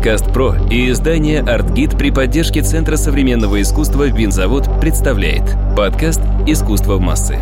[0.00, 5.44] Подкаст «Про» и издание «Артгид» при поддержке Центра современного искусства «Винзавод» представляет
[5.76, 7.38] подкаст «Искусство в массы».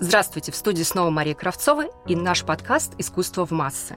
[0.00, 3.94] Здравствуйте, в студии снова Мария Кравцова и наш подкаст «Искусство в массы».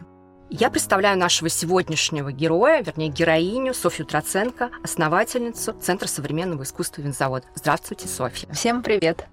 [0.52, 7.46] Я представляю нашего сегодняшнего героя, вернее, героиню Софью Троценко, основательницу Центра современного искусства «Винзавод».
[7.56, 8.48] Здравствуйте, Софья.
[8.54, 9.28] Всем привет.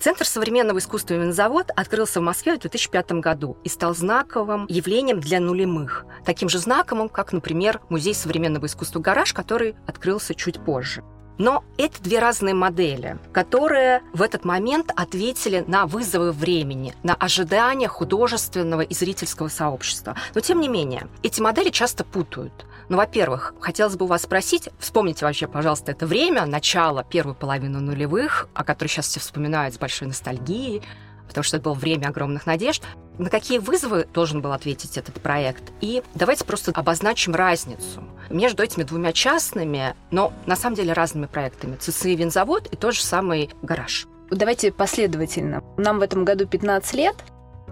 [0.00, 5.40] Центр современного искусства «Винзавод» открылся в Москве в 2005 году и стал знаковым явлением для
[5.40, 6.06] нулевых.
[6.24, 11.04] Таким же знаковым, как, например, Музей современного искусства «Гараж», который открылся чуть позже.
[11.40, 17.88] Но это две разные модели, которые в этот момент ответили на вызовы времени, на ожидания
[17.88, 20.16] художественного и зрительского сообщества.
[20.34, 22.66] Но тем не менее, эти модели часто путают.
[22.90, 27.80] Ну, во-первых, хотелось бы у вас спросить, вспомните вообще, пожалуйста, это время, начало первой половины
[27.80, 30.82] нулевых, о которой сейчас все вспоминают с большой ностальгией,
[31.30, 32.82] потому что это было время огромных надежд.
[33.18, 35.62] На какие вызовы должен был ответить этот проект?
[35.80, 41.76] И давайте просто обозначим разницу между этими двумя частными, но на самом деле разными проектами.
[41.76, 44.08] ЦСИ «Винзавод» и тот же самый «Гараж».
[44.30, 45.62] Давайте последовательно.
[45.76, 47.16] Нам в этом году 15 лет,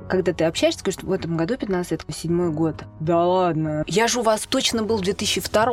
[0.08, 2.84] когда ты общаешься, говоришь, в этом году 15 лет, седьмой год.
[3.00, 3.84] Да ладно.
[3.86, 5.64] Я же у вас точно был в 2002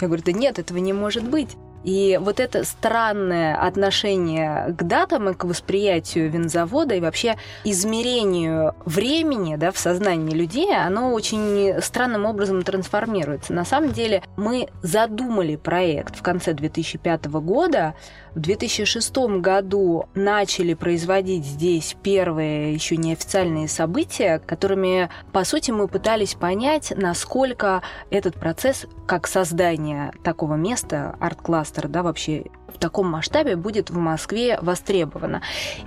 [0.00, 1.56] Я говорю, да нет, этого не может быть.
[1.84, 9.56] И вот это странное отношение к датам и к восприятию винзавода и вообще измерению времени
[9.56, 13.52] да, в сознании людей, оно очень странным образом трансформируется.
[13.52, 17.94] На самом деле мы задумали проект в конце 2005 года,
[18.34, 26.34] в 2006 году начали производить здесь первые еще неофициальные события, которыми, по сути, мы пытались
[26.34, 33.90] понять, насколько этот процесс, как создание такого места, арт-кластера, да, вообще в таком масштабе будет
[33.90, 35.42] в Москве востребовано.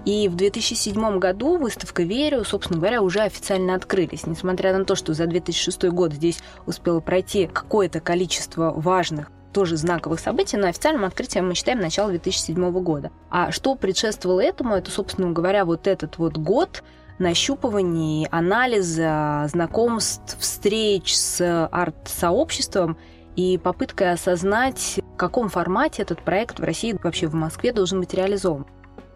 [0.05, 4.25] И в 2007 году выставка «Верю», собственно говоря, уже официально открылись.
[4.25, 10.19] Несмотря на то, что за 2006 год здесь успело пройти какое-то количество важных тоже знаковых
[10.19, 13.11] событий, но официальным открытием мы считаем начало 2007 года.
[13.29, 16.83] А что предшествовало этому, это, собственно говоря, вот этот вот год
[17.19, 22.97] нащупываний, анализа, знакомств, встреч с арт-сообществом
[23.35, 28.13] и попыткой осознать, в каком формате этот проект в России, вообще в Москве должен быть
[28.13, 28.65] реализован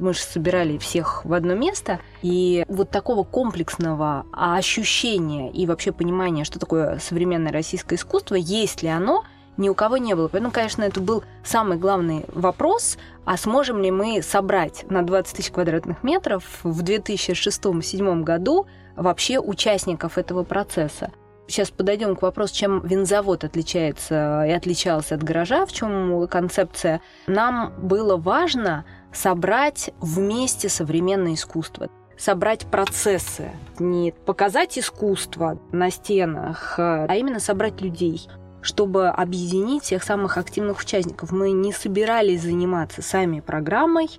[0.01, 6.43] мы же собирали всех в одно место, и вот такого комплексного ощущения и вообще понимания,
[6.43, 9.23] что такое современное российское искусство, есть ли оно,
[9.61, 10.27] ни у кого не было.
[10.27, 15.51] Поэтому, конечно, это был самый главный вопрос, а сможем ли мы собрать на 20 тысяч
[15.51, 21.11] квадратных метров в 2006-2007 году вообще участников этого процесса.
[21.47, 27.01] Сейчас подойдем к вопросу, чем винзавод отличается и отличался от гаража, в чем концепция.
[27.27, 37.11] Нам было важно собрать вместе современное искусство собрать процессы, не показать искусство на стенах, а
[37.15, 38.29] именно собрать людей
[38.61, 41.31] чтобы объединить всех самых активных участников.
[41.31, 44.09] Мы не собирались заниматься сами программой.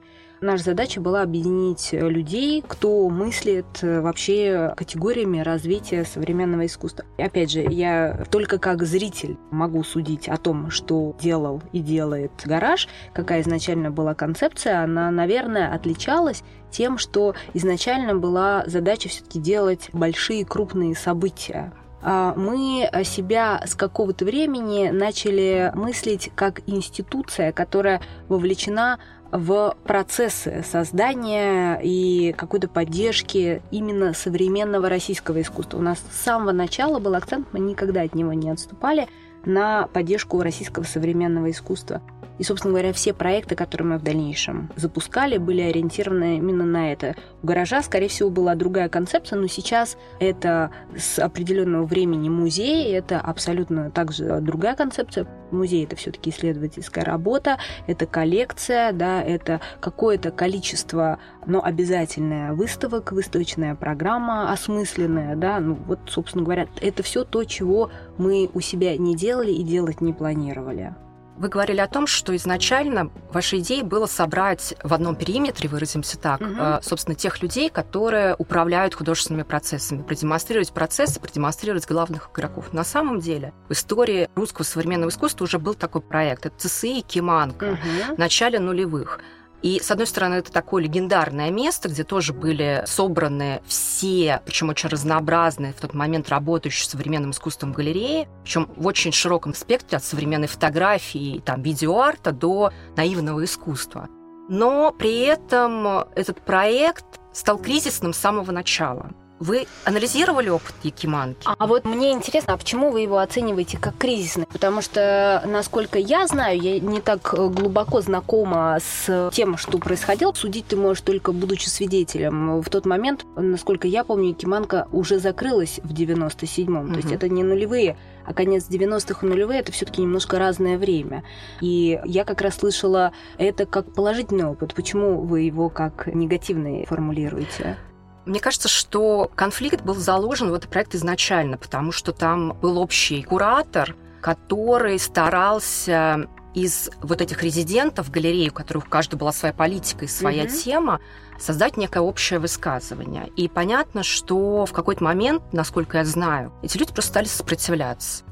[0.41, 7.05] Наша задача была объединить людей, кто мыслит э, вообще категориями развития современного искусства.
[7.17, 12.33] И опять же, я только как зритель могу судить о том, что делал и делает
[12.45, 14.83] гараж, какая изначально была концепция.
[14.83, 16.43] Она, наверное, отличалась
[16.73, 24.89] тем, что изначально была задача все-таки делать большие крупные события мы себя с какого-то времени
[24.89, 28.99] начали мыслить как институция, которая вовлечена
[29.31, 35.79] в процессы создания и какой-то поддержки именно современного российского искусства.
[35.79, 39.09] У нас с самого начала был акцент, мы никогда от него не отступали,
[39.45, 42.03] на поддержку российского современного искусства.
[42.39, 47.15] И, собственно говоря, все проекты, которые мы в дальнейшем запускали, были ориентированы именно на это.
[47.43, 53.21] У гаража, скорее всего, была другая концепция, но сейчас это с определенного времени музей, это
[53.21, 55.27] абсолютно также другая концепция.
[55.51, 63.75] Музей это все-таки исследовательская работа, это коллекция, да, это какое-то количество, но обязательная выставок, выставочная
[63.75, 69.17] программа осмысленная, да, ну вот, собственно говоря, это все то, чего мы у себя не
[69.17, 70.95] делали и делать не планировали.
[71.37, 76.41] Вы говорили о том, что изначально вашей идеей было собрать в одном периметре, выразимся так,
[76.41, 76.83] угу.
[76.83, 82.73] собственно, тех людей, которые управляют художественными процессами, продемонстрировать процессы, продемонстрировать главных игроков.
[82.73, 86.47] На самом деле в истории русского современного искусства уже был такой проект.
[86.47, 88.15] Это ЦСИ и Киманка угу.
[88.15, 89.19] в начале нулевых.
[89.63, 94.89] И, с одной стороны, это такое легендарное место, где тоже были собраны все, причем очень
[94.89, 100.49] разнообразные в тот момент работающие современным искусством галереи, причем в очень широком спектре от современной
[100.49, 104.09] фотографии, там, видеоарта до наивного искусства.
[104.49, 105.87] Но при этом
[106.17, 109.11] этот проект стал кризисным с самого начала.
[109.43, 111.41] Вы анализировали опыт Якиманки?
[111.45, 114.47] А вот мне интересно, а почему вы его оцениваете как кризисный?
[114.47, 120.33] Потому что, насколько я знаю, я не так э, глубоко знакома с тем, что происходило.
[120.33, 122.61] Судить ты можешь только будучи свидетелем.
[122.61, 126.85] В тот момент, насколько я помню, Якиманка уже закрылась в 97-м.
[126.85, 126.93] Угу.
[126.93, 131.25] То есть это не нулевые а конец 90-х и нулевые это все-таки немножко разное время.
[131.61, 134.75] И я как раз слышала это как положительный опыт.
[134.75, 137.79] Почему вы его как негативный формулируете?
[138.25, 143.23] Мне кажется, что конфликт был заложен в этот проект изначально, потому что там был общий
[143.23, 150.05] куратор, который старался из вот этих резидентов галереи, у которых у каждого была своя политика
[150.05, 150.53] и своя угу.
[150.53, 151.01] тема,
[151.39, 153.29] создать некое общее высказывание.
[153.37, 158.25] И понятно, что в какой-то момент, насколько я знаю, эти люди просто стали сопротивляться.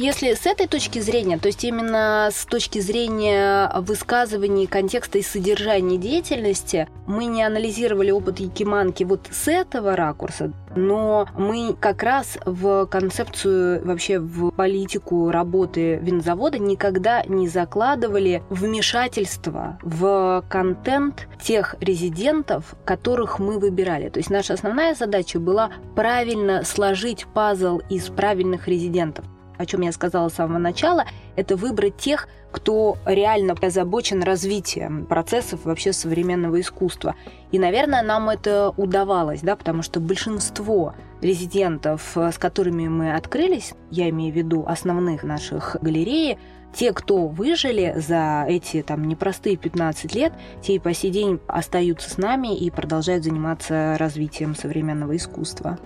[0.00, 5.98] Если с этой точки зрения, то есть именно с точки зрения высказываний, контекста и содержания
[5.98, 12.86] деятельности, мы не анализировали опыт Якиманки вот с этого ракурса, но мы как раз в
[12.86, 23.40] концепцию, вообще в политику работы винзавода никогда не закладывали вмешательство в контент тех резидентов, которых
[23.40, 24.10] мы выбирали.
[24.10, 29.24] То есть наша основная задача была правильно сложить пазл из правильных резидентов
[29.58, 31.04] о чем я сказала с самого начала,
[31.36, 37.14] это выбрать тех, кто реально озабочен развитием процессов вообще современного искусства.
[37.52, 44.08] И, наверное, нам это удавалось, да, потому что большинство резидентов, с которыми мы открылись, я
[44.08, 46.38] имею в виду основных наших галереи,
[46.74, 50.32] те, кто выжили за эти там непростые 15 лет,
[50.62, 55.78] те и по сей день остаются с нами и продолжают заниматься развитием современного искусства.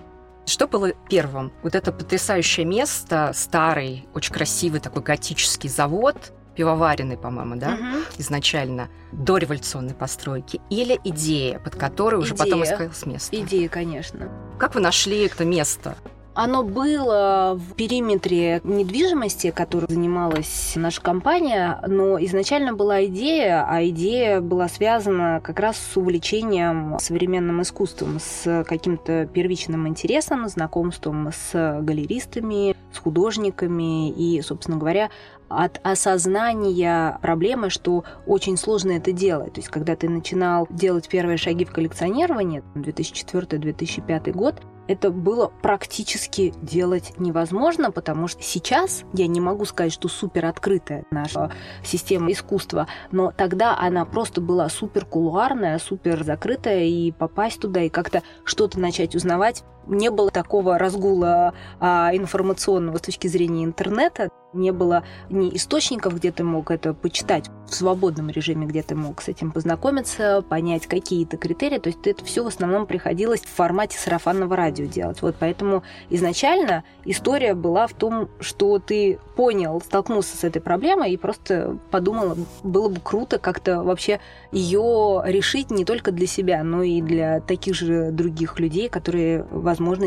[0.45, 1.51] Что было первым?
[1.63, 8.03] Вот это потрясающее место, старый, очень красивый такой готический завод, пивоваренный, по-моему, да, угу.
[8.17, 12.45] изначально, до революционной постройки, или идея, под которой уже идея.
[12.45, 13.35] потом искалось место?
[13.41, 14.29] Идея, конечно.
[14.59, 15.97] Как вы нашли это место?
[16.35, 24.41] Оно было в периметре недвижимости, которой занималась наша компания, но изначально была идея, а идея
[24.41, 32.75] была связана как раз с увлечением современным искусством, с каким-то первичным интересом, знакомством с галеристами,
[32.91, 35.11] с художниками и, собственно говоря,
[35.49, 39.53] от осознания проблемы, что очень сложно это делать.
[39.53, 46.53] То есть, когда ты начинал делать первые шаги в коллекционировании, 2004-2005 год, это было практически
[46.61, 51.51] делать невозможно, потому что сейчас я не могу сказать, что супер открытая наша
[51.83, 57.89] система искусства, но тогда она просто была супер кулуарная, супер закрытая, и попасть туда и
[57.89, 64.71] как-то что-то начать узнавать не было такого разгула а, информационного с точки зрения интернета, не
[64.71, 69.27] было ни источников, где ты мог это почитать в свободном режиме, где ты мог с
[69.27, 71.79] этим познакомиться, понять какие-то критерии.
[71.79, 75.21] То есть это все в основном приходилось в формате сарафанного радио делать.
[75.21, 81.17] Вот поэтому изначально история была в том, что ты понял, столкнулся с этой проблемой и
[81.17, 84.19] просто подумал, было бы круто как-то вообще
[84.51, 89.45] ее решить не только для себя, но и для таких же других людей, которые,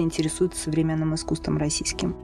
[0.00, 2.14] интересуются современным искусством российским.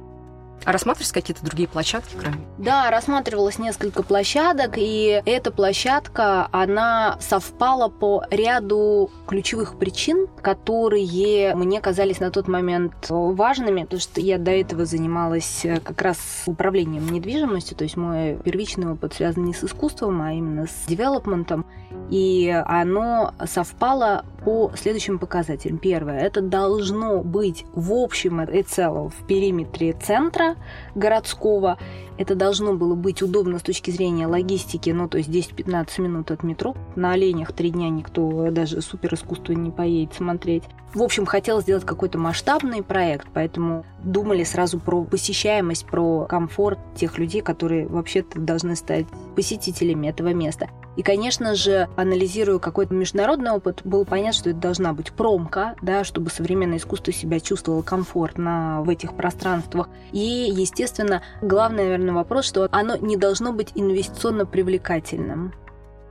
[0.64, 2.36] А рассматривались какие-то другие площадки, кроме?
[2.58, 11.80] Да, рассматривалось несколько площадок, и эта площадка, она совпала по ряду ключевых причин, которые мне
[11.80, 17.10] казались на тот момент важными, потому что я до этого занималась э, как раз управлением
[17.10, 21.66] недвижимостью, то есть мой первичный опыт связан не с искусством, а именно с девелопментом,
[22.08, 25.78] и оно совпало по следующим показателям.
[25.78, 30.56] Первое, это должно быть в общем и целом в периметре центра
[30.94, 31.78] городского.
[32.22, 36.44] Это должно было быть удобно с точки зрения логистики, ну, то есть 10-15 минут от
[36.44, 36.76] метро.
[36.94, 40.62] На оленях три дня никто даже супер искусство не поедет смотреть.
[40.94, 47.18] В общем, хотел сделать какой-то масштабный проект, поэтому думали сразу про посещаемость, про комфорт тех
[47.18, 50.68] людей, которые вообще-то должны стать посетителями этого места.
[50.94, 56.04] И, конечно же, анализируя какой-то международный опыт, было понятно, что это должна быть промка, да,
[56.04, 59.88] чтобы современное искусство себя чувствовало комфортно в этих пространствах.
[60.12, 60.18] И,
[60.54, 65.52] естественно, главный, наверное, вопрос, что оно не должно быть инвестиционно привлекательным.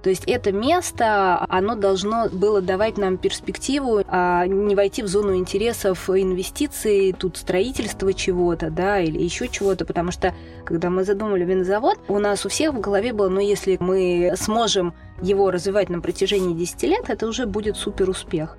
[0.02, 5.36] То есть это место, оно должно было давать нам перспективу, а не войти в зону
[5.36, 10.34] интересов инвестиций, тут строительство чего-то, да, или еще чего-то, потому что
[10.66, 14.96] когда мы задумали винзавод, у нас у всех в голове было, ну, если мы сможем
[15.22, 18.58] его развивать на протяжении 10 лет, это уже будет супер успех.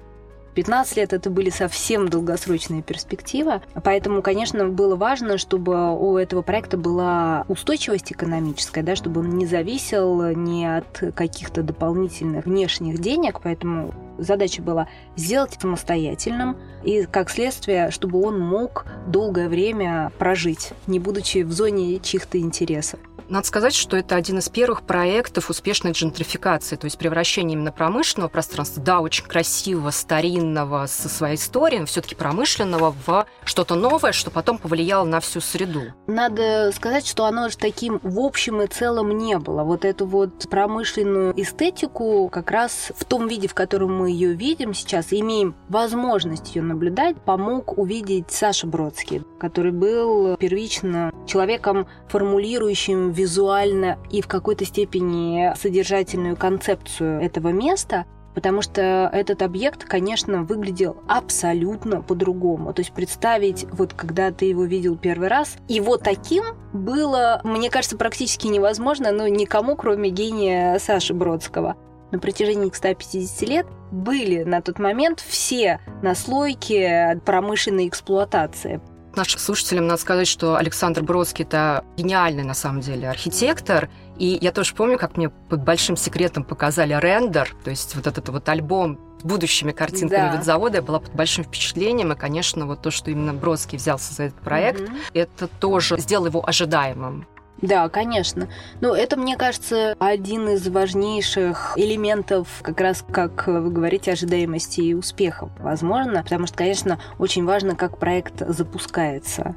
[0.54, 3.62] 15 лет это были совсем долгосрочные перспективы.
[3.82, 9.46] Поэтому, конечно, было важно, чтобы у этого проекта была устойчивость экономическая, да, чтобы он не
[9.46, 13.40] зависел ни от каких-то дополнительных внешних денег.
[13.42, 20.98] Поэтому Задача была сделать самостоятельным и, как следствие, чтобы он мог долгое время прожить, не
[20.98, 23.00] будучи в зоне чьих-то интересов.
[23.32, 28.28] Надо сказать, что это один из первых проектов успешной джентрификации, то есть превращение именно промышленного
[28.28, 34.30] пространства, да, очень красивого, старинного, со своей историей, но все-таки промышленного, в что-то новое, что
[34.30, 35.94] потом повлияло на всю среду.
[36.06, 39.62] Надо сказать, что оно же таким в общем и целом не было.
[39.62, 44.74] Вот эту вот промышленную эстетику как раз в том виде, в котором мы ее видим
[44.74, 53.98] сейчас, имеем возможность ее наблюдать, помог увидеть Саша Бродский, который был первично человеком, формулирующим визуально
[54.10, 62.02] и в какой-то степени содержательную концепцию этого места, потому что этот объект, конечно, выглядел абсолютно
[62.02, 62.72] по-другому.
[62.72, 67.96] То есть представить, вот когда ты его видел первый раз, его таким было, мне кажется,
[67.96, 71.76] практически невозможно, но никому, кроме гения Саши Бродского.
[72.10, 78.80] На протяжении 150 лет были на тот момент все наслойки промышленной эксплуатации.
[79.14, 83.90] Нашим слушателям надо сказать, что Александр Бродский– это гениальный, на самом деле, архитектор.
[84.16, 88.28] И я тоже помню, как мне под большим секретом показали рендер, то есть вот этот
[88.30, 90.42] вот альбом с будущими картинками да.
[90.42, 90.76] завода.
[90.76, 92.12] Я была под большим впечатлением.
[92.12, 95.00] И, конечно, вот то, что именно Бродский взялся за этот проект, mm-hmm.
[95.14, 97.26] это тоже сделало его ожидаемым.
[97.62, 98.48] Да, конечно.
[98.80, 104.94] Но это, мне кажется, один из важнейших элементов, как раз, как вы говорите, ожидаемости и
[104.94, 109.54] успеха, возможно, потому что, конечно, очень важно, как проект запускается.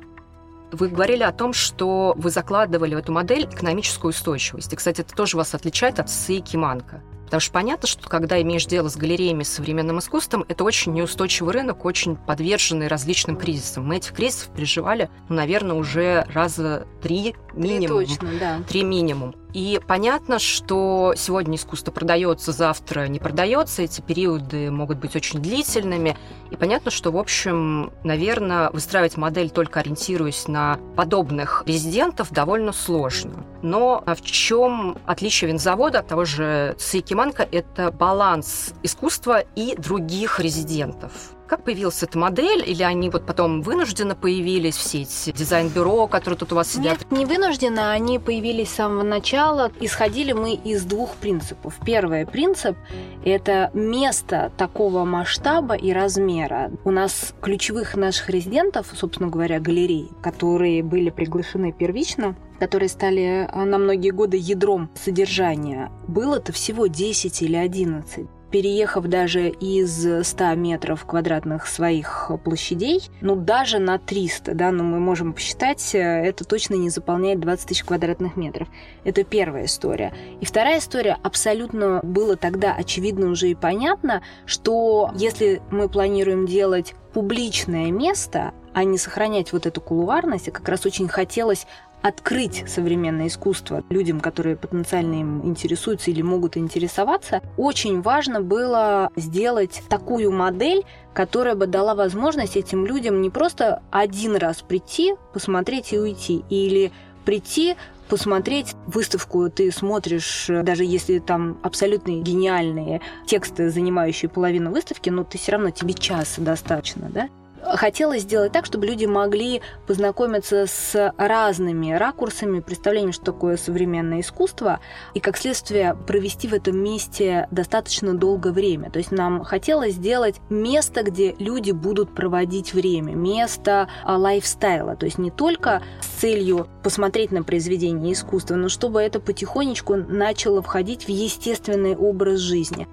[0.72, 4.72] Вы говорили о том, что вы закладывали в эту модель экономическую устойчивость.
[4.72, 7.02] И, кстати, это тоже вас отличает от СИКи Манка.
[7.26, 11.54] Потому что понятно, что когда имеешь дело с галереями с современным искусством, это очень неустойчивый
[11.54, 13.86] рынок, очень подверженный различным кризисам.
[13.86, 18.06] Мы этих кризисов переживали, ну, наверное, уже раза три минимум.
[18.06, 18.60] Три точно, да.
[18.68, 19.36] Три минимум.
[19.56, 23.84] И понятно, что сегодня искусство продается, завтра не продается.
[23.84, 26.18] Эти периоды могут быть очень длительными.
[26.52, 33.46] И понятно, что, в общем, наверное, выстраивать модель только ориентируясь на подобных резидентов довольно сложно.
[33.62, 41.35] Но в чем отличие винзавода от того же Цейкиманка– это баланс искусства и других резидентов.
[41.48, 42.64] Как появилась эта модель?
[42.66, 47.00] Или они вот потом вынужденно появились, все эти дизайн-бюро, которые тут у вас сидят?
[47.00, 49.72] Нет, не вынужденно, они появились с самого начала.
[49.80, 51.76] Исходили мы из двух принципов.
[51.86, 52.76] Первый принцип–
[53.26, 56.72] это место такого масштаба и размера.
[56.84, 63.78] У нас ключевых наших резидентов, собственно говоря, галерей, которые были приглашены первично, которые стали на
[63.78, 71.68] многие годы ядром содержания, было-то всего 10 или 11 переехав даже из 100 метров квадратных
[71.68, 76.90] своих площадей, ну даже на 300, да, ну мы можем посчитать, э, это точно не
[76.90, 78.68] заполняет 20 тысяч квадратных метров.
[79.04, 80.14] Это первая история.
[80.42, 86.96] И вторая история, абсолютно было тогда очевидно уже и понятно, что если мы планируем делать
[87.14, 91.66] публичное место, а не сохранять вот эту кулуарность, как раз очень хотелось
[92.06, 99.82] открыть современное искусство людям, которые потенциально им интересуются или могут интересоваться, очень важно было сделать
[99.90, 100.84] такую модель,
[101.16, 106.92] которая бы дала возможность этим людям не просто один раз прийти, посмотреть и уйти, или
[107.26, 107.76] прийти,
[108.08, 115.40] посмотреть выставку, ты смотришь, даже если там абсолютно гениальные тексты, занимающие половину выставки, но ты
[115.40, 117.30] все равно тебе часа достаточно, да?
[117.74, 124.80] Хотелось сделать так, чтобы люди могли познакомиться с разными ракурсами, представлением, что такое современное искусство,
[125.14, 128.90] и как следствие провести в этом месте достаточно долгое время.
[128.90, 135.06] То есть нам хотелось сделать место, где люди будут проводить время, место а, лайфстайла, то
[135.06, 141.06] есть не только с целью посмотреть на произведение искусства, но чтобы это потихонечку начало входить
[141.06, 142.88] в естественный образ жизни.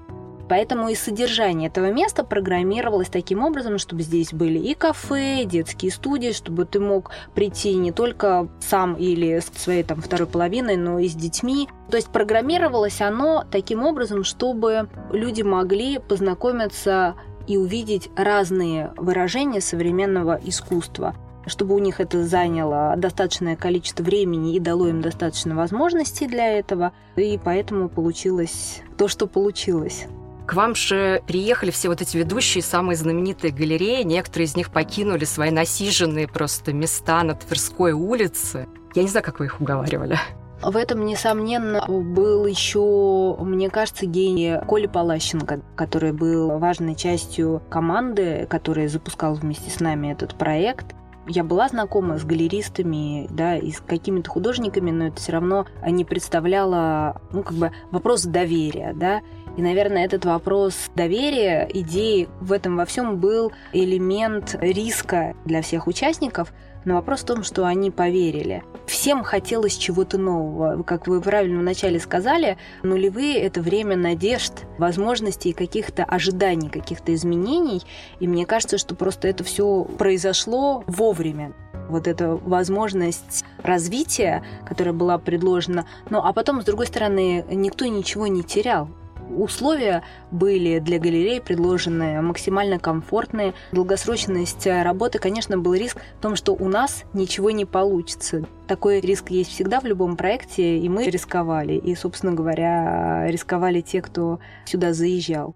[0.52, 5.90] Поэтому и содержание этого места программировалось таким образом, чтобы здесь были и кафе, и детские
[5.90, 10.98] студии, чтобы ты мог прийти не только сам или с своей там второй половиной, но
[10.98, 11.70] и с детьми.
[11.90, 17.14] То есть программировалось оно таким образом, чтобы люди могли познакомиться
[17.46, 21.16] и увидеть разные выражения современного искусства
[21.46, 26.92] чтобы у них это заняло достаточное количество времени и дало им достаточно возможностей для этого.
[27.16, 30.06] И поэтому получилось то, что получилось.
[30.46, 34.02] К вам же приехали все вот эти ведущие, самые знаменитые галереи.
[34.02, 38.68] Некоторые из них покинули свои насиженные просто места на Тверской улице.
[38.94, 40.18] Я не знаю, как вы их уговаривали.
[40.62, 48.46] В этом, несомненно, был еще, мне кажется, гений Коли Палащенко, который был важной частью команды,
[48.48, 50.94] которая запускала вместе с нами этот проект
[51.26, 56.04] я была знакома с галеристами, да, и с какими-то художниками, но это все равно не
[56.04, 59.20] представляло, ну, как бы вопрос доверия, да.
[59.56, 65.86] И, наверное, этот вопрос доверия, идеи в этом во всем был элемент риска для всех
[65.86, 66.52] участников,
[66.84, 68.64] но вопрос в том, что они поверили.
[68.86, 70.82] Всем хотелось чего-то нового.
[70.82, 77.82] Как вы правильно вначале сказали, нулевые— это время надежд, возможностей, каких-то ожиданий, каких-то изменений.
[78.20, 81.52] И мне кажется, что просто это все произошло вовремя
[81.88, 85.86] вот эта возможность развития, которая была предложена.
[86.08, 88.88] Ну, а потом, с другой стороны, никто ничего не терял
[89.36, 93.54] условия были для галерей предложены максимально комфортные.
[93.72, 98.44] Долгосрочность работы, конечно, был риск в том, что у нас ничего не получится.
[98.66, 101.74] Такой риск есть всегда в любом проекте, и мы рисковали.
[101.74, 105.54] И, собственно говоря, рисковали те, кто сюда заезжал.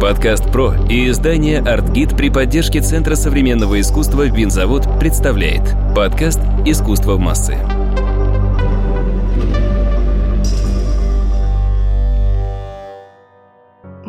[0.00, 7.18] Подкаст «Про» и издание «Артгид» при поддержке Центра современного искусства «Винзавод» представляет подкаст «Искусство в
[7.18, 7.58] массы».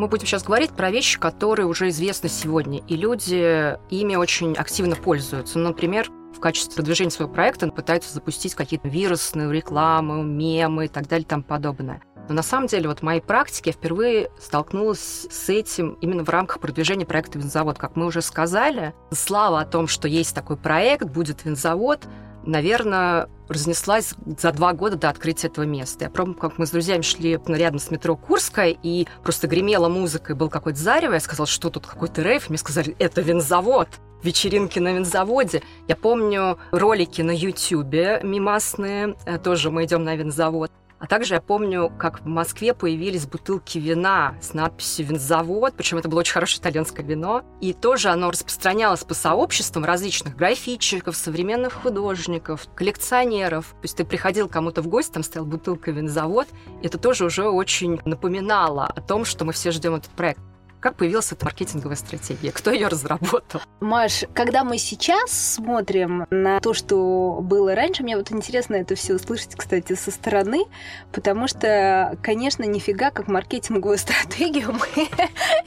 [0.02, 4.96] Мы будем сейчас говорить про вещи, которые уже известны сегодня, и люди ими очень активно
[4.96, 5.60] пользуются.
[5.60, 11.06] Ну, например, в качестве продвижения своего проекта пытаются запустить какие-то вирусные рекламы, мемы и так
[11.06, 12.02] далее и тому подобное.
[12.28, 16.28] Но на самом деле вот в моей практике я впервые столкнулась с этим именно в
[16.30, 17.78] рамках продвижения проекта «Винзавод».
[17.78, 22.08] Как мы уже сказали, слава о том, что есть такой проект, будет «Винзавод»,
[22.44, 26.04] наверное, разнеслась за два года до открытия этого места.
[26.04, 30.32] Я помню, как мы с друзьями шли рядом с метро Курская, и просто гремела музыка,
[30.32, 31.14] и был какой-то зарево.
[31.14, 32.48] Я сказала, что тут какой-то рейв.
[32.48, 33.88] Мне сказали, это винзавод
[34.22, 35.62] вечеринки на винзаводе.
[35.88, 40.70] Я помню ролики на Ютьюбе мимасные, э, тоже мы идем на винзавод.
[41.02, 46.08] А также я помню, как в Москве появились бутылки вина с надписью «Винзавод», причем это
[46.08, 47.42] было очень хорошее итальянское вино.
[47.60, 53.70] И тоже оно распространялось по сообществам различных графитчиков, современных художников, коллекционеров.
[53.70, 56.46] То есть ты приходил кому-то в гости, там стояла бутылка «Винзавод»,
[56.80, 60.38] и это тоже уже очень напоминало о том, что мы все ждем этот проект.
[60.82, 62.50] Как появилась эта маркетинговая стратегия?
[62.50, 63.60] Кто ее разработал?
[63.78, 69.14] Маш, когда мы сейчас смотрим на то, что было раньше, мне вот интересно это все
[69.14, 70.64] услышать, кстати, со стороны,
[71.12, 75.08] потому что, конечно, нифига как маркетинговую стратегию мы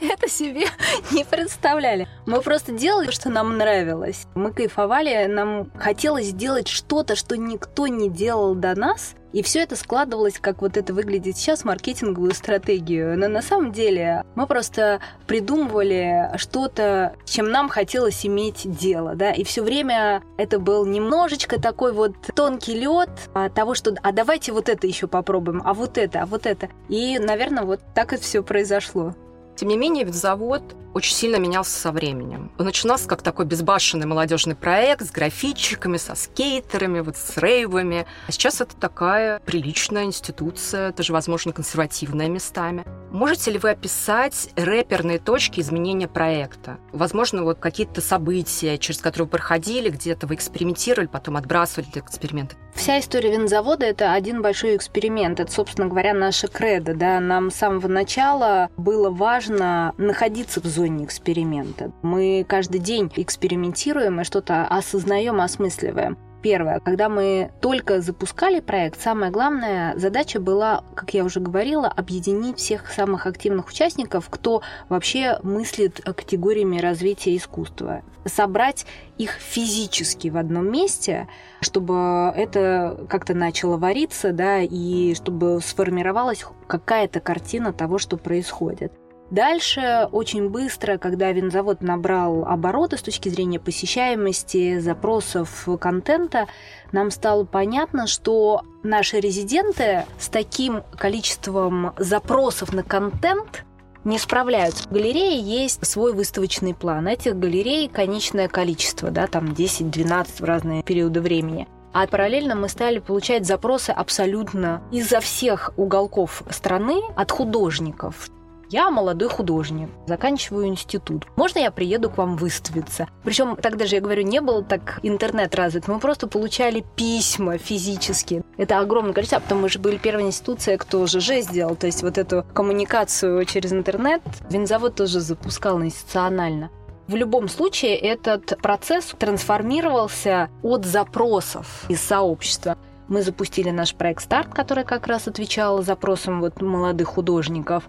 [0.06, 0.66] это себе
[1.10, 2.06] не представляли.
[2.26, 4.26] Мы просто делали, что нам нравилось.
[4.34, 9.76] Мы кайфовали, нам хотелось сделать что-то, что никто не делал до нас– и все это
[9.76, 13.18] складывалось, как вот это выглядит сейчас, маркетинговую стратегию.
[13.18, 19.44] Но на самом деле мы просто придумывали что-то, чем нам хотелось иметь дело, да, и
[19.44, 23.10] все время это был немножечко такой вот тонкий лед
[23.54, 26.70] того, что а давайте вот это еще попробуем, а вот это, а вот это.
[26.88, 29.14] И, наверное, вот так это все произошло.
[29.56, 30.62] Тем не менее, завод
[30.96, 32.50] очень сильно менялся со временем.
[32.58, 38.06] Он начинался как такой безбашенный молодежный проект с графитчиками, со скейтерами, вот с рейвами.
[38.26, 42.84] А сейчас это такая приличная институция, даже, возможно, консервативная местами.
[43.16, 46.76] Можете ли вы описать рэперные точки изменения проекта?
[46.92, 52.56] Возможно, вот какие-то события, через которые вы проходили, где-то вы экспериментировали, потом отбрасывали эти эксперименты?
[52.74, 55.40] Вся история винзавода– это один большой эксперимент.
[55.40, 56.92] Это, собственно говоря, наша кредо.
[56.92, 57.18] Да?
[57.18, 61.92] Нам с самого начала было важно находиться в зоне эксперимента.
[62.02, 66.18] Мы каждый день экспериментируем и что-то осознаем, осмысливаем.
[66.42, 72.58] Первое, когда мы только запускали проект, самая главная задача была, как я уже говорила, объединить
[72.58, 78.02] всех самых активных участников, кто вообще мыслит категориями развития искусства.
[78.26, 78.86] Собрать
[79.18, 81.26] их физически в одном месте,
[81.60, 88.92] чтобы это как-то начало вариться, да, и чтобы сформировалась какая-то картина того, что происходит.
[89.30, 96.46] Дальше очень быстро, когда винзавод набрал обороты с точки зрения посещаемости, запросов, контента,
[96.92, 103.64] нам стало понятно, что наши резиденты с таким количеством запросов на контент
[104.04, 104.88] не справляются.
[104.88, 107.08] В галерее есть свой выставочный план.
[107.08, 111.66] Этих галерей конечное количество, да, там 10-12 в разные периоды времени.
[111.92, 118.28] А параллельно мы стали получать запросы абсолютно изо всех уголков страны от художников.
[118.68, 121.26] Я молодой художник, заканчиваю институт.
[121.36, 123.06] Можно я приеду к вам выставиться?
[123.22, 125.86] Причем тогда же, я говорю, не было так интернет развит.
[125.86, 128.42] Мы просто получали письма физически.
[128.56, 131.76] Это огромное количество, а потом мы же были первая институция, кто ЖЖ сделал.
[131.76, 136.70] То есть вот эту коммуникацию через интернет винзавод тоже запускал институционально.
[137.06, 142.76] В любом случае этот процесс трансформировался от запросов из сообщества
[143.08, 147.84] Мы запустили наш проект «Старт», который как раз отвечал запросам вот молодых художников.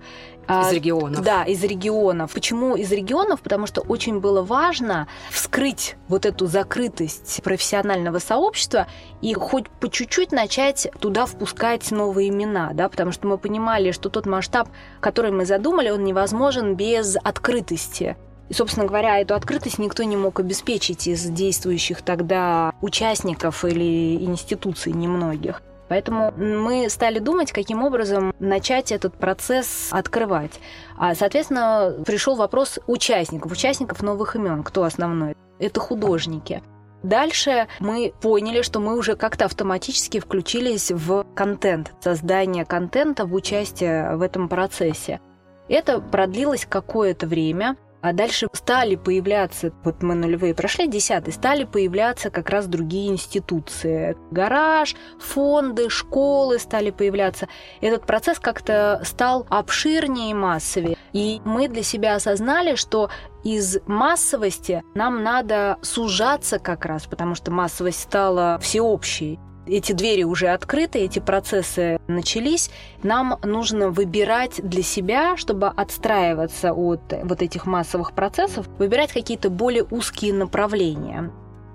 [0.47, 1.23] А, из регионов.
[1.23, 2.33] Да, из регионов.
[2.33, 3.41] Почему из регионов?
[3.41, 8.87] Потому что очень было важно вскрыть вот эту закрытость профессионального сообщества
[9.21, 14.09] и хоть по чуть-чуть начать туда впускать новые имена, да, потому что мы понимали, что
[14.09, 18.15] тот масштаб, который мы задумали, он невозможен без открытости.
[18.49, 24.93] И, собственно говоря, эту открытость никто не мог обеспечить из действующих тогда участников или институций
[24.93, 25.61] немногих.
[25.89, 30.59] Поэтому мы стали думать, каким образом начать этот процесс открывать.
[30.97, 34.63] А, соответственно, пришел вопрос участников, участников новых имен.
[34.63, 35.35] Кто основной?
[35.59, 36.61] Это художники.
[37.03, 44.17] Дальше мы поняли, что мы уже как-то автоматически включились в контент, создание контента, в участие
[44.17, 45.21] в этом процессе.
[45.69, 47.77] Это продлилось какое-то время.
[48.07, 54.15] А дальше стали появляться, вот мы нулевые прошли, десятый, стали появляться как раз другие институции.
[54.31, 57.49] Гараж, фонды, школы стали появляться.
[57.81, 60.97] Этот процесс как-то стал обширнее и массовее.
[61.11, 63.09] И мы для себя осознали, что
[63.43, 69.37] из массовости нам надо сужаться как раз, потому что массовость стала всеобщей
[69.67, 72.69] эти двери уже открыты, эти процессы начались,
[73.03, 79.83] нам нужно выбирать для себя, чтобы отстраиваться от вот этих массовых процессов, выбирать какие-то более
[79.83, 81.31] узкие направления.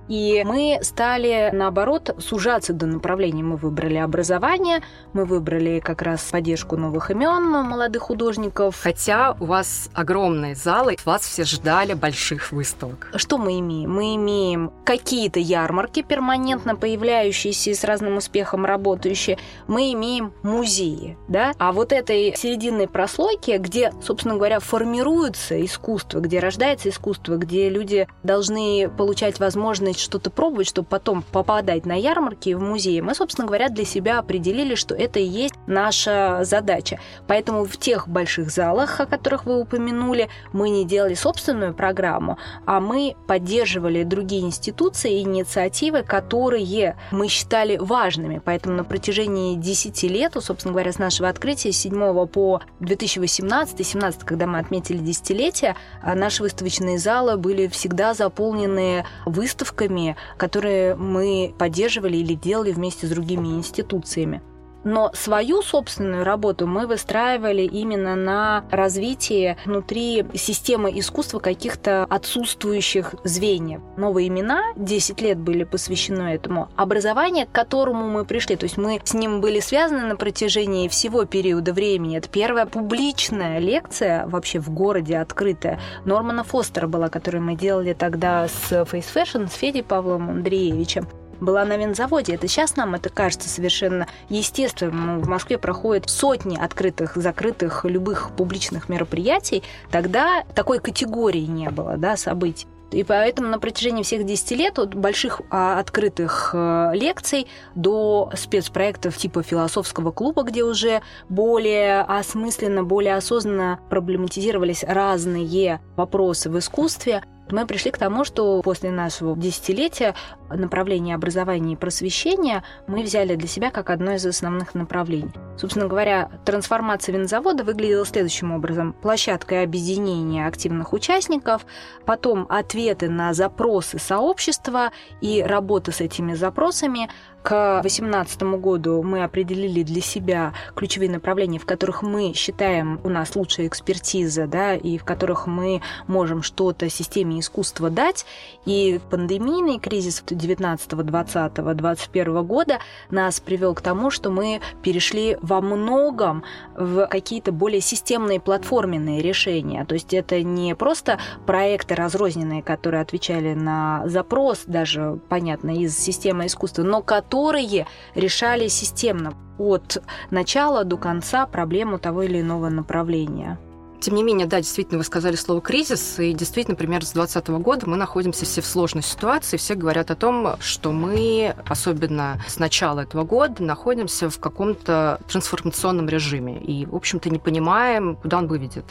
[0.08, 3.42] И мы стали, наоборот, сужаться до направлений.
[3.42, 8.76] Мы выбрали образование, мы выбрали как раз поддержку новых имен молодых художников.
[8.82, 13.10] Хотя у вас огромные залы, вас все ждали больших выставок.
[13.14, 13.92] Что мы имеем?
[13.92, 19.38] Мы имеем какие-то ярмарки, перманентно появляющиеся и с разным успехом работающие.
[19.66, 21.52] Мы имеем музеи, да?
[21.58, 28.08] А вот этой серединной прослойки, где, собственно говоря, формируется искусство, где рождается искусство, где люди
[28.22, 33.46] должны получать возможность что-то пробовать, чтобы потом попадать на ярмарки и в музеи, мы, собственно
[33.46, 36.98] говоря, для себя определили, что это и есть наша задача.
[37.26, 42.81] Поэтому в тех больших залах, о которых вы упомянули, мы не делали собственную программу, а
[42.81, 48.40] мы поддерживали другие институции и инициативы, которые мы считали важными.
[48.44, 54.46] Поэтому на протяжении 10 лет, собственно говоря, с нашего открытия, с 7 по 2018-2017, когда
[54.46, 62.34] мы отметили десятилетие, наши выставочные залы были всегда заполнены выставками, проектами, которые мы поддерживали или
[62.34, 64.42] делали вместе с другими институциями.
[64.84, 73.80] Но свою собственную работу мы выстраивали именно на развитии внутри системы искусства каких-то отсутствующих звеньев.
[73.96, 76.68] Новые имена 10 лет были посвящены этому.
[76.76, 81.24] Образование, к которому мы пришли, то есть мы с ним были связаны на протяжении всего
[81.24, 82.18] периода времени.
[82.18, 85.80] Это первая публичная лекция вообще в городе открытая.
[86.04, 91.06] Нормана Фостера была, которую мы делали тогда с Face Fashion, с Федей Павлом Андреевичем
[91.42, 92.35] была на винзаводе.
[92.35, 95.20] Это сейчас нам это кажется совершенно естественным.
[95.20, 99.62] В Москве проходят сотни открытых, закрытых, любых публичных мероприятий.
[99.90, 102.66] Тогда такой категории не было, да, событий.
[102.92, 109.16] И поэтому на протяжении всех 10 лет от больших а, открытых э, лекций до спецпроектов
[109.16, 111.00] типа философского клуба, где уже
[111.31, 118.90] более осмысленно, более осознанно проблематизировались разные вопросы в искусстве, мы пришли к тому, что после
[118.90, 120.14] нашего десятилетия
[120.50, 125.32] направление образования и просвещения мы взяли для себя как одно из основных направлений.
[125.58, 128.92] Собственно говоря, трансформация винзавода выглядела следующим образом.
[128.92, 131.66] Площадка объединения активных участников,
[132.04, 137.08] потом ответы на запросы сообщества и работа с этими запросами,
[137.42, 143.35] к 2018 году мы определили для себя ключевые направления, в которых мы считаем у нас
[143.35, 148.24] лучшая экспертиза, да, и в которых мы можем что-то системе искусства дать.
[148.64, 152.78] И пандемийный кризис 19, 20, 21 года
[153.11, 156.44] нас привел к тому, что мы перешли во многом
[156.76, 159.85] в какие-то более системные платформенные решения.
[159.85, 166.46] То есть это не просто проекты разрозненные, которые отвечали на запрос, даже, понятно, из системы
[166.46, 173.58] искусства, но которые которые решали системно от начала до конца проблему того или иного направления.
[174.00, 177.88] Тем не менее, да, действительно, вы сказали слово «кризис», и действительно, например, с 2020 года
[177.88, 183.00] мы находимся все в сложной ситуации, все говорят о том, что мы, особенно с начала
[183.00, 188.84] этого года, находимся в каком-то трансформационном режиме и, в общем-то, не понимаем, куда он выведет.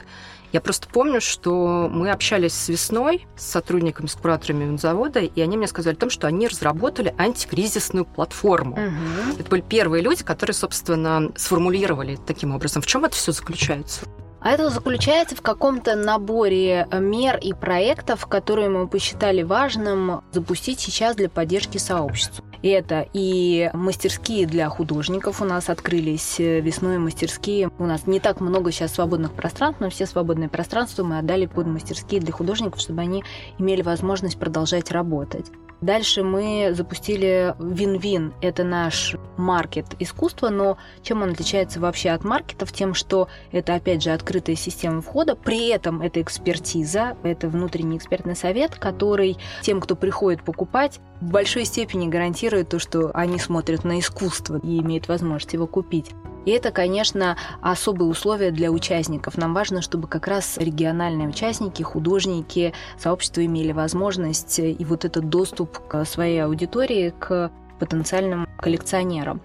[0.51, 5.57] Я просто помню, что мы общались с весной с сотрудниками, с кураторами винзавода, и они
[5.57, 8.73] мне сказали о том, что они разработали антикризисную платформу.
[8.73, 9.39] Угу.
[9.39, 12.81] Это были первые люди, которые, собственно, сформулировали таким образом.
[12.81, 14.05] В чем это все заключается?
[14.41, 21.15] А это заключается в каком-то наборе мер и проектов, которые мы посчитали важным запустить сейчас
[21.15, 22.43] для поддержки сообщества.
[22.63, 27.71] Это и мастерские для художников у нас открылись э, весной мастерские.
[27.79, 31.65] У нас не так много сейчас свободных пространств, но все свободные пространства мы отдали под
[31.65, 33.23] мастерские для художников, чтобы они
[33.57, 35.47] имели возможность продолжать работать.
[35.81, 38.35] Дальше мы запустили Вин-Вин.
[38.39, 42.71] Это наш маркет искусства, но чем он отличается вообще от маркетов?
[42.71, 48.35] Тем, что это, опять же, открытая система входа, при этом это экспертиза, это внутренний экспертный
[48.35, 53.99] совет, который тем, кто приходит покупать, в большой степени гарантирует то, что они смотрят на
[53.99, 56.11] искусство и имеют возможность его купить.
[56.45, 59.37] И это, конечно, особые условия для участников.
[59.37, 65.79] Нам важно, чтобы как раз региональные участники, художники, сообщества имели возможность и вот этот доступ
[65.87, 69.41] к своей аудитории, к потенциальным коллекционерам.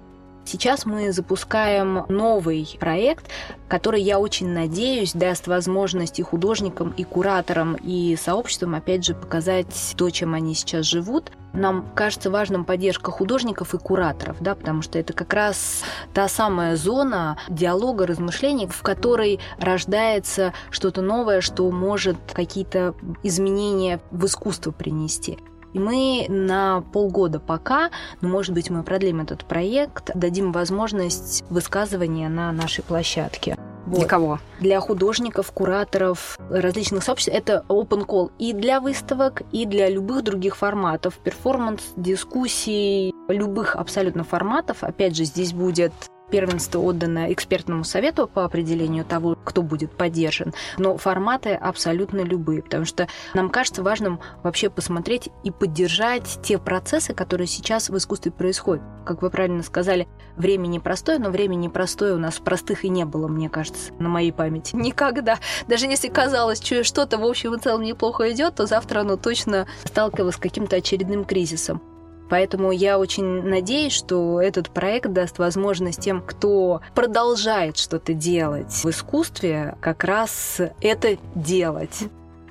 [0.47, 3.29] Сейчас мы запускаем новый проект,
[3.67, 9.67] который, я очень надеюсь, даст возможность и художникам, и кураторам, и сообществам, опять же, показать
[9.97, 11.33] то, чем они сейчас живут.
[11.53, 15.83] Нам кажется важным поддержка художников и кураторов, да, потому что это как раз
[16.15, 24.27] та самая зона диалога, размышлений, в которой рождается что-то новое, что может какие-то изменения в
[24.27, 25.39] искусство принести.
[25.73, 32.29] И мы на полгода пока, но, может быть, мы продлим этот проект, дадим возможность высказывания
[32.29, 33.57] на нашей площадке.
[33.87, 34.01] Вот.
[34.01, 34.39] Для кого?
[34.59, 37.33] Для художников, кураторов, различных сообществ.
[37.33, 41.15] Это open call и для выставок, и для любых других форматов.
[41.19, 44.83] Перформанс, дискуссий, любых абсолютно форматов.
[44.83, 45.93] Опять же, здесь будет
[46.31, 52.85] Первенство отдано экспертному совету по определению того, кто будет поддержан, но форматы абсолютно любые, потому
[52.85, 58.83] что нам кажется важным вообще посмотреть и поддержать те процессы, которые сейчас в искусстве происходят.
[59.05, 63.29] Как вы правильно сказали, время непростое, но время непростое у нас простых и не было,
[63.29, 64.75] мне кажется, на моей памяти.
[64.77, 65.39] Никогда.
[65.69, 69.67] Даже если казалось, что что-то в общем и целом неплохо идет, то завтра оно точно
[69.85, 71.81] сталкивалось с каким-то очередным кризисом.
[72.29, 78.91] Поэтому я очень надеюсь, что этот проект даст возможность тем, кто продолжает что-то делать в
[78.91, 82.09] искусстве, как раз это делать.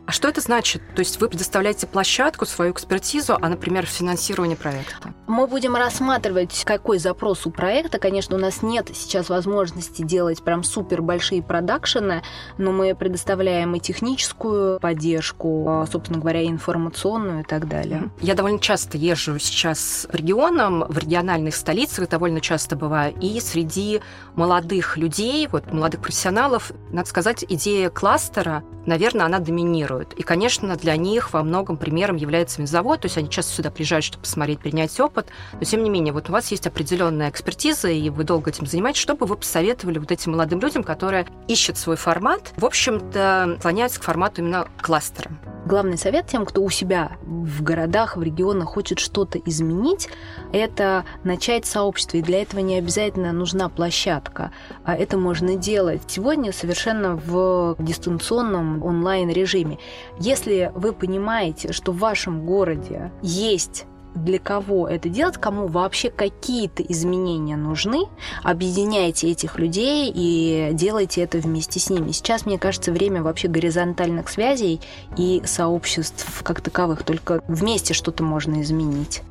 [0.08, 0.84] А что это значит?
[0.96, 5.14] То есть вы предоставляете площадку, свою экспертизу, а, например, финансирование проекта?
[5.26, 7.98] Мы будем рассматривать, какой запрос у проекта.
[7.98, 12.22] Конечно, у нас нет сейчас возможности делать прям супер большие продакшены,
[12.60, 18.12] но мы предоставляем и техническую поддержку, а, собственно говоря, информационную и так далее.
[18.22, 24.02] Я довольно часто езжу сейчас по регионам, в региональных столицах довольно часто бываю, и среди
[24.36, 30.14] молодых людей, вот молодых профессионалов, надо сказать, идея кластера, наверное, она доминирует планируют.
[30.14, 34.06] И, конечно, для них во многом примером является винзавод, то есть они часто сюда приезжают,
[34.06, 38.10] чтобы посмотреть, принять опыт, но тем не менее, вот у вас есть определенная экспертиза, и
[38.10, 41.96] вы долго этим занимаетесь, что бы вы посоветовали вот этим молодым людям, которые ищут свой
[41.96, 45.32] формат, в общем-то, склоняются к формату именно кластера?
[45.66, 50.10] Главный совет тем, кто у себя в городах, в регионах хочет что-то изменить,
[50.54, 52.18] это начать сообщество.
[52.18, 54.52] И для этого не обязательно нужна площадка.
[54.84, 59.80] А это можно делать сегодня совершенно в дистанционном онлайн-режиме.
[60.20, 66.82] Если вы понимаете, что в вашем городе есть для кого это делать, кому вообще какие-то
[66.84, 68.06] изменения нужны,
[68.44, 72.12] объединяйте этих людей и делайте это вместе с ними.
[72.12, 74.80] Сейчас, мне кажется, время вообще горизонтальных связей
[75.18, 77.04] и сообществ как таковых.
[77.04, 79.22] Только вместе что-то можно изменить.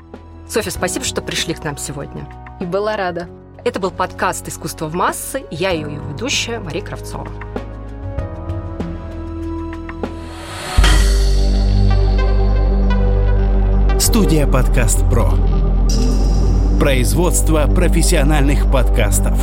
[0.49, 2.29] Софья, спасибо, что пришли к нам сегодня.
[2.61, 3.29] И была рада.
[3.65, 5.43] Это был подкаст «Искусство в массы».
[5.51, 7.27] Я ее ведущая Мария Кравцова.
[14.15, 15.33] Студия «Подкаст Про».
[16.79, 19.37] Производство профессиональных подкастов.